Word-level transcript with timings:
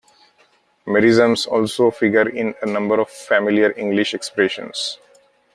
Merisms 0.87 1.47
also 1.47 1.91
figure 1.91 2.27
in 2.29 2.55
a 2.63 2.65
number 2.65 2.99
of 2.99 3.07
familiar 3.07 3.71
English 3.77 4.15
expressions. 4.15 4.97